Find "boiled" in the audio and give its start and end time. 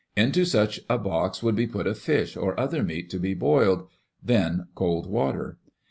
3.35-3.87